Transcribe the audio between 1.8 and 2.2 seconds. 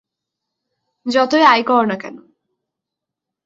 না কেন।